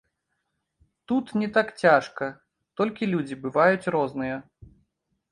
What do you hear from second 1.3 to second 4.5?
не так цяжка, толькі людзі бываюць розныя.